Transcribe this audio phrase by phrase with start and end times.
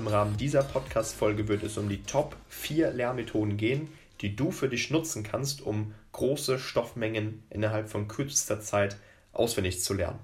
[0.00, 3.88] Im Rahmen dieser Podcast-Folge wird es um die Top 4 Lehrmethoden gehen,
[4.22, 8.96] die du für dich nutzen kannst, um große Stoffmengen innerhalb von kürzester Zeit
[9.34, 10.18] auswendig zu lernen.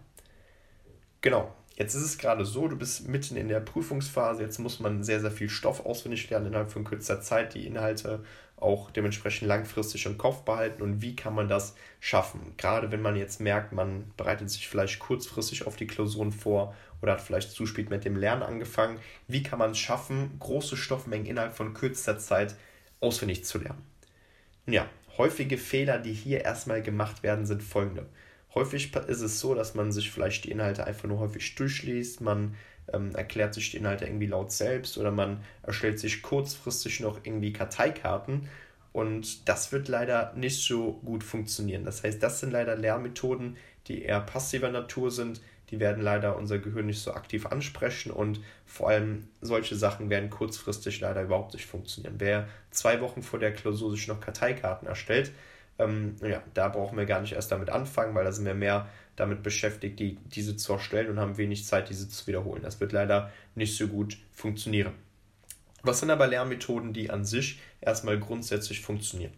[1.20, 5.04] Genau, jetzt ist es gerade so, du bist mitten in der Prüfungsphase, jetzt muss man
[5.04, 8.24] sehr, sehr viel Stoff auswendig lernen innerhalb von kürzester Zeit, die Inhalte
[8.56, 12.54] auch dementsprechend langfristig im Kopf behalten und wie kann man das schaffen?
[12.56, 17.12] Gerade wenn man jetzt merkt, man bereitet sich vielleicht kurzfristig auf die Klausuren vor oder
[17.12, 18.98] hat vielleicht zu spät mit dem Lernen angefangen.
[19.28, 22.56] Wie kann man es schaffen, große Stoffmengen innerhalb von kürzester Zeit
[23.00, 23.82] auswendig zu lernen?
[24.66, 28.06] Ja, häufige Fehler, die hier erstmal gemacht werden, sind folgende.
[28.54, 32.54] Häufig ist es so, dass man sich vielleicht die Inhalte einfach nur häufig durchliest, man
[32.92, 37.52] ähm, erklärt sich die Inhalte irgendwie laut selbst oder man erstellt sich kurzfristig noch irgendwie
[37.52, 38.48] Karteikarten
[38.92, 41.84] und das wird leider nicht so gut funktionieren.
[41.84, 43.56] Das heißt, das sind leider Lernmethoden,
[43.88, 48.40] die eher passiver Natur sind, die werden leider unser Gehirn nicht so aktiv ansprechen und
[48.64, 52.14] vor allem solche Sachen werden kurzfristig leider überhaupt nicht funktionieren.
[52.18, 55.32] Wer zwei Wochen vor der Klausur sich noch Karteikarten erstellt,
[55.78, 58.88] ähm, ja, da brauchen wir gar nicht erst damit anfangen, weil da sind wir mehr
[59.14, 62.62] damit beschäftigt, die, diese zu erstellen und haben wenig Zeit, diese zu wiederholen.
[62.62, 64.92] Das wird leider nicht so gut funktionieren.
[65.82, 69.32] Was sind aber Lernmethoden, die an sich erstmal grundsätzlich funktionieren?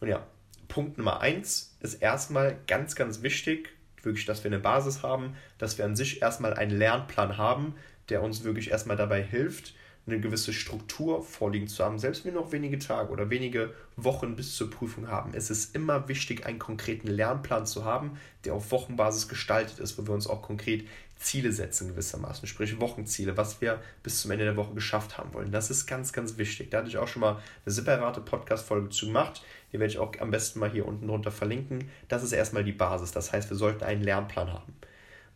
[0.00, 0.26] Und ja,
[0.68, 3.70] Punkt Nummer eins ist erstmal ganz, ganz wichtig,
[4.02, 7.74] wirklich, dass wir eine Basis haben, dass wir an sich erstmal einen Lernplan haben,
[8.08, 9.74] der uns wirklich erstmal dabei hilft,
[10.06, 14.36] eine gewisse Struktur vorliegen zu haben, selbst wenn wir noch wenige Tage oder wenige Wochen
[14.36, 18.70] bis zur Prüfung haben, ist es immer wichtig, einen konkreten Lernplan zu haben, der auf
[18.70, 20.84] Wochenbasis gestaltet ist, wo wir uns auch konkret
[21.16, 25.52] Ziele setzen gewissermaßen, sprich Wochenziele, was wir bis zum Ende der Woche geschafft haben wollen.
[25.52, 26.70] Das ist ganz, ganz wichtig.
[26.70, 29.42] Da hatte ich auch schon mal eine separate Podcast-Folge zu gemacht.
[29.72, 31.88] Die werde ich auch am besten mal hier unten drunter verlinken.
[32.08, 33.12] Das ist erstmal die Basis.
[33.12, 34.74] Das heißt, wir sollten einen Lernplan haben.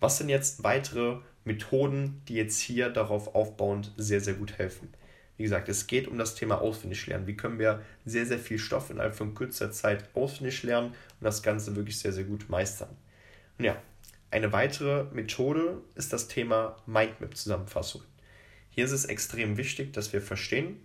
[0.01, 1.19] Was sind jetzt weitere
[1.49, 4.89] Methoden, die jetzt hier darauf aufbauend sehr, sehr gut helfen?
[5.37, 7.27] Wie gesagt, es geht um das Thema auswendig lernen.
[7.27, 11.43] Wie können wir sehr, sehr viel Stoff innerhalb von kürzer Zeit auswendig lernen und das
[11.43, 12.91] Ganze wirklich sehr, sehr gut meistern.
[13.57, 13.81] Und ja,
[14.31, 18.03] eine weitere Methode ist das Thema Mindmap-Zusammenfassung.
[18.71, 20.81] Hier ist es extrem wichtig, dass wir verstehen,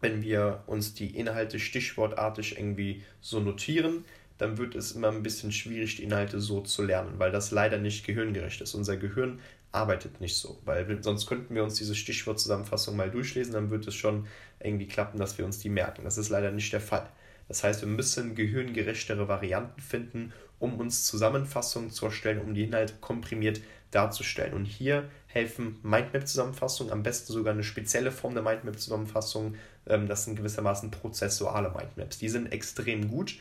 [0.00, 4.04] wenn wir uns die Inhalte stichwortartig irgendwie so notieren,
[4.40, 7.76] dann wird es immer ein bisschen schwierig, die Inhalte so zu lernen, weil das leider
[7.76, 8.74] nicht gehirngerecht ist.
[8.74, 9.38] Unser Gehirn
[9.70, 13.94] arbeitet nicht so, weil sonst könnten wir uns diese Stichwortzusammenfassung mal durchlesen, dann wird es
[13.94, 14.26] schon
[14.58, 16.04] irgendwie klappen, dass wir uns die merken.
[16.04, 17.06] Das ist leider nicht der Fall.
[17.48, 22.94] Das heißt, wir müssen gehirngerechtere Varianten finden, um uns Zusammenfassungen zu erstellen, um die Inhalte
[23.00, 24.54] komprimiert darzustellen.
[24.54, 29.56] Und hier helfen Mindmap-Zusammenfassungen, am besten sogar eine spezielle Form der Mindmap-Zusammenfassung.
[29.86, 32.18] Ähm, das sind gewissermaßen prozessuale Mindmaps.
[32.18, 33.34] Die sind extrem gut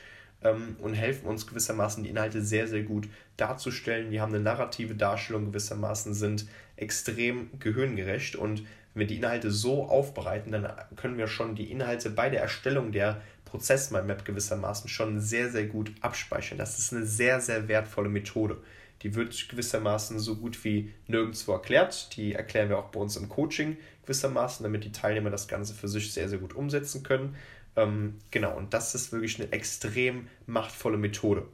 [0.43, 3.07] ähm, und helfen uns gewissermaßen die Inhalte sehr, sehr gut
[3.37, 4.11] darzustellen.
[4.11, 6.45] Die haben eine narrative Darstellung gewissermaßen, sind
[6.75, 8.63] extrem gehirngerecht und
[8.93, 12.91] wenn wir die Inhalte so aufbereiten, dann können wir schon die Inhalte bei der Erstellung
[12.91, 16.57] der Prozessmindmap gewissermaßen schon sehr, sehr gut abspeichern.
[16.57, 18.57] Das ist eine sehr, sehr wertvolle Methode.
[19.01, 22.15] Die wird gewissermaßen so gut wie nirgendwo erklärt.
[22.17, 25.87] Die erklären wir auch bei uns im Coaching gewissermaßen, damit die Teilnehmer das Ganze für
[25.87, 27.35] sich sehr, sehr gut umsetzen können.
[27.79, 31.47] Ähm, genau, und das ist wirklich eine extrem machtvolle Methode.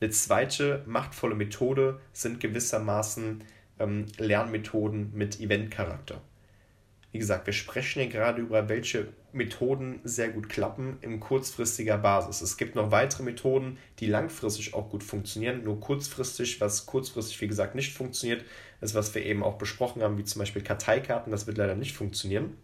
[0.00, 3.44] Eine zweite machtvolle Methode sind gewissermaßen
[3.78, 6.20] ähm, Lernmethoden mit Eventcharakter.
[7.12, 12.42] Wie gesagt, wir sprechen hier gerade über, welche Methoden sehr gut klappen in kurzfristiger Basis.
[12.42, 15.62] Es gibt noch weitere Methoden, die langfristig auch gut funktionieren.
[15.62, 18.44] Nur kurzfristig, was kurzfristig, wie gesagt, nicht funktioniert,
[18.80, 21.30] ist, was wir eben auch besprochen haben, wie zum Beispiel Karteikarten.
[21.30, 22.56] Das wird leider nicht funktionieren.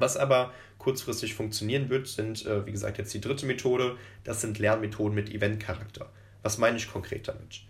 [0.00, 3.96] Was aber kurzfristig funktionieren wird, sind, äh, wie gesagt, jetzt die dritte Methode.
[4.24, 6.10] Das sind Lernmethoden mit Eventcharakter.
[6.42, 7.60] Was meine ich konkret damit?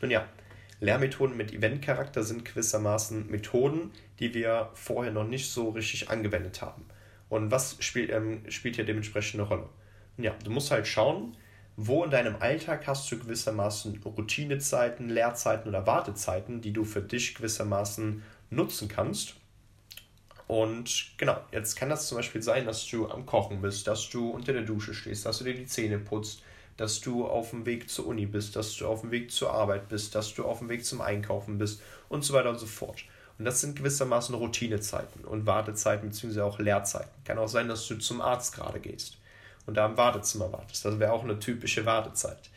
[0.00, 0.28] Nun ja,
[0.80, 3.90] Lehrmethoden mit Eventcharakter sind gewissermaßen Methoden,
[4.20, 6.84] die wir vorher noch nicht so richtig angewendet haben.
[7.28, 9.68] Und was spielt, ähm, spielt hier dementsprechend eine Rolle?
[10.18, 11.36] Ja, du musst halt schauen,
[11.76, 17.34] wo in deinem Alltag hast du gewissermaßen Routinezeiten, Lehrzeiten oder Wartezeiten, die du für dich
[17.34, 19.36] gewissermaßen nutzen kannst.
[20.48, 24.30] Und genau, jetzt kann das zum Beispiel sein, dass du am Kochen bist, dass du
[24.30, 26.42] unter der Dusche stehst, dass du dir die Zähne putzt,
[26.78, 29.90] dass du auf dem Weg zur Uni bist, dass du auf dem Weg zur Arbeit
[29.90, 33.04] bist, dass du auf dem Weg zum Einkaufen bist und so weiter und so fort.
[33.38, 36.40] Und das sind gewissermaßen Routinezeiten und Wartezeiten bzw.
[36.40, 37.10] auch Lehrzeiten.
[37.24, 39.18] Kann auch sein, dass du zum Arzt gerade gehst.
[39.66, 40.86] und da im Wartezimmer wartest.
[40.86, 42.48] Das wäre auch eine typische Wartezeit.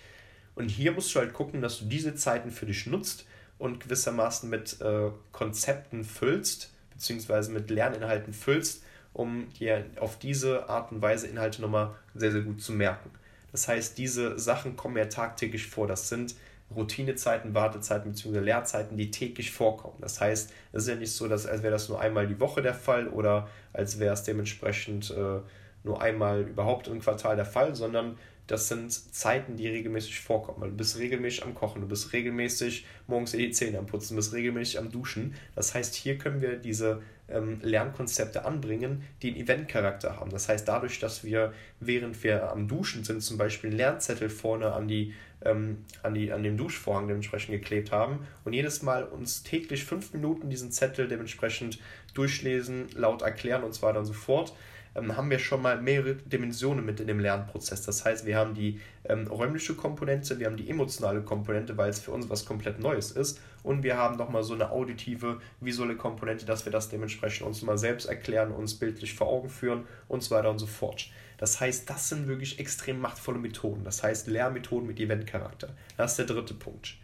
[0.56, 3.26] Und hier musst du halt gucken, dass du diese Zeiten für dich nutzt
[3.60, 6.72] und gewissermaßen mit äh, Konzepten füllst,
[7.02, 12.42] beziehungsweise mit Lerninhalten füllst, um dir auf diese Art und Weise Inhalte nochmal sehr, sehr
[12.42, 13.10] gut zu merken.
[13.52, 15.88] Das heißt, diese Sachen kommen ja tagtäglich vor.
[15.88, 16.36] Das sind
[16.74, 18.40] Routinezeiten, Wartezeiten bzw.
[18.40, 19.98] Lehrzeiten, die täglich vorkommen.
[20.00, 22.62] Das heißt, es ist ja nicht so, dass, als wäre das nur einmal die Woche
[22.62, 25.40] der Fall oder als wäre es dementsprechend äh,
[25.84, 28.18] nur einmal überhaupt im Quartal der Fall, sondern
[28.52, 30.72] das sind Zeiten, die regelmäßig vorkommen.
[30.72, 34.34] Du bist regelmäßig am Kochen, du bist regelmäßig morgens die Zähne am Putzen, du bist
[34.34, 35.36] regelmäßig am Duschen.
[35.56, 40.32] Das heißt, hier können wir diese ähm, Lernkonzepte anbringen, die einen Eventcharakter haben.
[40.32, 44.74] Das heißt, dadurch, dass wir, während wir am Duschen sind, zum Beispiel einen Lernzettel vorne
[44.74, 45.14] an, die,
[45.46, 50.12] ähm, an, die, an den Duschvorhang dementsprechend geklebt haben und jedes Mal uns täglich fünf
[50.12, 51.80] Minuten diesen Zettel dementsprechend
[52.14, 54.54] durchlesen, laut erklären und so weiter und so fort,
[54.96, 57.84] haben wir schon mal mehrere Dimensionen mit in dem Lernprozess.
[57.84, 62.00] Das heißt, wir haben die ähm, räumliche Komponente, wir haben die emotionale Komponente, weil es
[62.00, 63.40] für uns was komplett Neues ist.
[63.64, 67.78] Und wir haben nochmal so eine auditive, visuelle Komponente, dass wir das dementsprechend uns mal
[67.78, 71.10] selbst erklären, uns bildlich vor Augen führen und so weiter und so fort.
[71.38, 73.84] Das heißt, das sind wirklich extrem machtvolle Methoden.
[73.84, 75.70] Das heißt, Lehrmethoden mit Eventcharakter.
[75.98, 76.98] Das ist der dritte Punkt.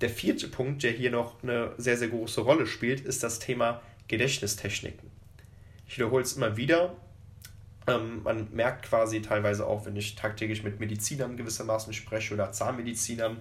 [0.00, 3.82] Der vierte Punkt, der hier noch eine sehr, sehr große Rolle spielt, ist das Thema
[4.08, 5.11] Gedächtnistechniken.
[5.92, 6.94] Ich wiederhole es immer wieder.
[7.86, 13.36] Ähm, man merkt quasi teilweise auch, wenn ich tagtäglich mit Medizinern gewissermaßen spreche oder Zahnmedizinern,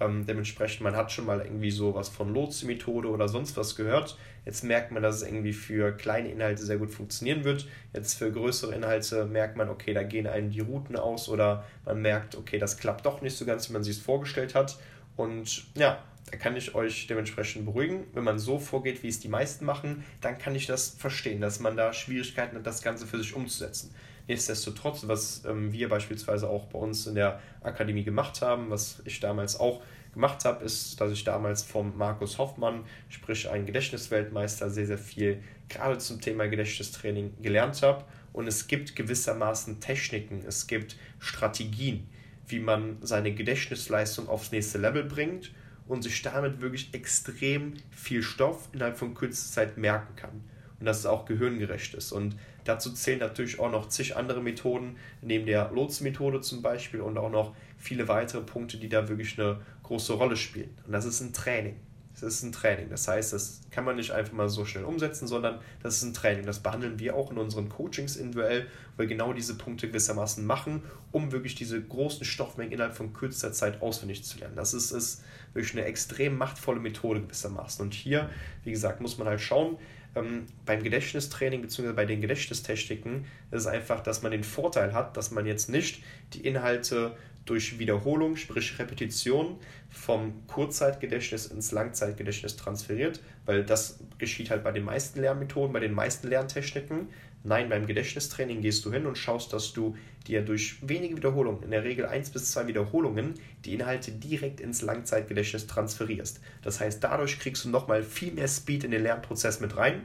[0.00, 4.18] ähm, dementsprechend, man hat schon mal irgendwie sowas von Lotse-Methode oder sonst was gehört.
[4.44, 7.66] Jetzt merkt man, dass es irgendwie für kleine Inhalte sehr gut funktionieren wird.
[7.94, 12.02] Jetzt für größere Inhalte merkt man, okay, da gehen einem die Routen aus oder man
[12.02, 14.76] merkt, okay, das klappt doch nicht so ganz, wie man sich es vorgestellt hat.
[15.16, 18.06] Und ja, da kann ich euch dementsprechend beruhigen.
[18.12, 21.60] Wenn man so vorgeht, wie es die meisten machen, dann kann ich das verstehen, dass
[21.60, 23.94] man da Schwierigkeiten hat, das Ganze für sich umzusetzen.
[24.26, 29.20] Nichtsdestotrotz, was ähm, wir beispielsweise auch bei uns in der Akademie gemacht haben, was ich
[29.20, 29.82] damals auch
[30.14, 35.42] gemacht habe, ist, dass ich damals vom Markus Hoffmann, sprich ein Gedächtnisweltmeister, sehr, sehr viel
[35.68, 38.04] gerade zum Thema Gedächtnistraining gelernt habe.
[38.32, 42.08] Und es gibt gewissermaßen Techniken, es gibt Strategien,
[42.46, 45.52] wie man seine Gedächtnisleistung aufs nächste Level bringt
[45.86, 50.44] und sich damit wirklich extrem viel Stoff innerhalb von kürzester Zeit merken kann.
[50.80, 52.12] Und dass es auch gehirngerecht ist.
[52.12, 57.16] Und dazu zählen natürlich auch noch zig andere Methoden, neben der Lotsen-Methode zum Beispiel und
[57.16, 60.76] auch noch viele weitere Punkte, die da wirklich eine große Rolle spielen.
[60.86, 61.76] Und das ist ein Training.
[62.14, 62.88] Das ist ein Training.
[62.90, 66.14] Das heißt, das kann man nicht einfach mal so schnell umsetzen, sondern das ist ein
[66.14, 66.46] Training.
[66.46, 71.32] Das behandeln wir auch in unseren Coachings individuell, wir genau diese Punkte gewissermaßen machen, um
[71.32, 74.54] wirklich diese großen Stoffmengen innerhalb von kürzester Zeit auswendig zu lernen.
[74.54, 75.24] Das ist, ist
[75.54, 77.84] wirklich eine extrem machtvolle Methode gewissermaßen.
[77.84, 78.30] Und hier,
[78.62, 79.76] wie gesagt, muss man halt schauen,
[80.14, 81.92] ähm, beim Gedächtnistraining bzw.
[81.92, 86.02] bei den Gedächtnistechniken ist es einfach, dass man den Vorteil hat, dass man jetzt nicht
[86.32, 89.58] die Inhalte durch Wiederholung, sprich Repetition,
[89.90, 95.92] vom Kurzzeitgedächtnis ins Langzeitgedächtnis transferiert, weil das geschieht halt bei den meisten Lernmethoden, bei den
[95.92, 97.08] meisten Lerntechniken.
[97.46, 99.94] Nein, beim Gedächtnistraining gehst du hin und schaust, dass du
[100.26, 103.34] dir durch wenige Wiederholungen, in der Regel eins bis zwei Wiederholungen,
[103.66, 106.40] die Inhalte direkt ins Langzeitgedächtnis transferierst.
[106.62, 110.00] Das heißt, dadurch kriegst du nochmal viel mehr Speed in den Lernprozess mit rein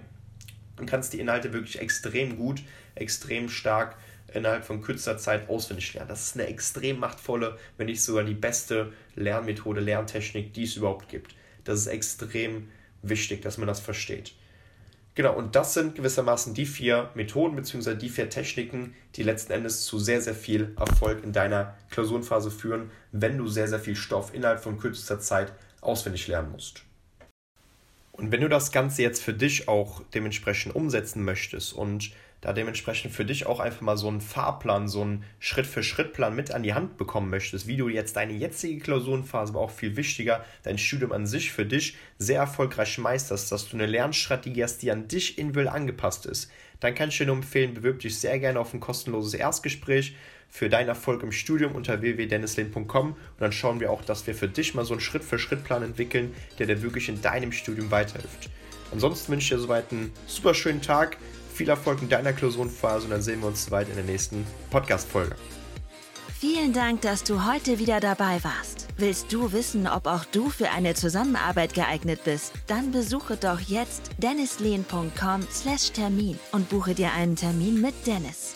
[0.78, 2.62] und kannst die Inhalte wirklich extrem gut,
[2.96, 3.96] extrem stark
[4.34, 6.10] innerhalb von kürzester Zeit auswendig lernen.
[6.10, 11.08] Das ist eine extrem machtvolle, wenn nicht sogar die beste Lernmethode, Lerntechnik, die es überhaupt
[11.08, 11.36] gibt.
[11.64, 12.68] Das ist extrem
[13.02, 14.34] wichtig, dass man das versteht.
[15.16, 17.96] Genau, und das sind gewissermaßen die vier Methoden bzw.
[17.96, 22.92] die vier Techniken, die letzten Endes zu sehr, sehr viel Erfolg in deiner Klausurenphase führen,
[23.12, 25.52] wenn du sehr, sehr viel Stoff innerhalb von kürzester Zeit
[25.82, 26.84] auswendig lernen musst.
[28.12, 32.12] Und wenn du das Ganze jetzt für dich auch dementsprechend umsetzen möchtest und
[32.42, 36.64] da dementsprechend für dich auch einfach mal so einen Fahrplan, so einen Schritt-für-Schritt-Plan mit an
[36.64, 40.78] die Hand bekommen möchtest, wie du jetzt deine jetzige Klausurenphase, aber auch viel wichtiger, dein
[40.78, 45.08] Studium an sich für dich sehr erfolgreich meisterst, dass du eine Lernstrategie hast, die an
[45.08, 48.74] dich individuell angepasst ist, dann kann ich dir nur empfehlen, bewirb dich sehr gerne auf
[48.74, 50.16] ein kostenloses Erstgespräch
[50.50, 54.48] für deinen Erfolg im Studium unter www.dennislin.com und dann schauen wir auch, dass wir für
[54.48, 58.50] dich mal so einen Schritt-für-Schritt-Plan entwickeln, der dir wirklich in deinem Studium weiterhilft.
[58.92, 61.18] Ansonsten wünsche ich dir soweit einen super schönen Tag
[61.60, 65.36] viel Erfolg in deiner Klausurenphase und dann sehen wir uns weit in der nächsten Podcast-Folge.
[66.40, 68.88] Vielen Dank, dass du heute wieder dabei warst.
[68.96, 72.54] Willst du wissen, ob auch du für eine Zusammenarbeit geeignet bist?
[72.68, 78.56] Dann besuche doch jetzt dennislehn.com/termin und buche dir einen Termin mit Dennis.